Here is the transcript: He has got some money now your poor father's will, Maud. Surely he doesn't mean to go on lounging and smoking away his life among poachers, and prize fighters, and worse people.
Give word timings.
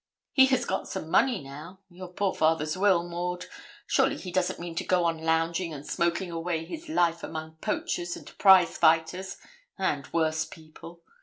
He 0.33 0.47
has 0.47 0.65
got 0.65 0.87
some 0.87 1.11
money 1.11 1.43
now 1.43 1.77
your 1.87 2.07
poor 2.07 2.33
father's 2.33 2.75
will, 2.75 3.07
Maud. 3.07 3.45
Surely 3.85 4.17
he 4.17 4.31
doesn't 4.31 4.59
mean 4.59 4.73
to 4.77 4.83
go 4.83 5.05
on 5.05 5.19
lounging 5.19 5.71
and 5.75 5.85
smoking 5.85 6.31
away 6.31 6.65
his 6.65 6.89
life 6.89 7.21
among 7.21 7.57
poachers, 7.57 8.17
and 8.17 8.35
prize 8.39 8.79
fighters, 8.79 9.37
and 9.77 10.11
worse 10.11 10.43
people. 10.43 11.03